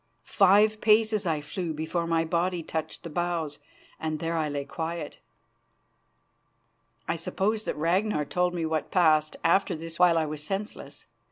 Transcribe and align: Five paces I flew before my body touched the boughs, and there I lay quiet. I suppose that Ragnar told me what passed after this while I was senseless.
Five 0.25 0.81
paces 0.81 1.27
I 1.27 1.41
flew 1.41 1.73
before 1.73 2.07
my 2.07 2.25
body 2.25 2.63
touched 2.63 3.03
the 3.03 3.09
boughs, 3.11 3.59
and 3.99 4.17
there 4.17 4.35
I 4.35 4.49
lay 4.49 4.65
quiet. 4.65 5.19
I 7.07 7.15
suppose 7.15 7.65
that 7.65 7.77
Ragnar 7.77 8.25
told 8.25 8.55
me 8.55 8.65
what 8.65 8.89
passed 8.89 9.35
after 9.43 9.75
this 9.75 9.99
while 9.99 10.17
I 10.17 10.25
was 10.25 10.41
senseless. 10.43 11.05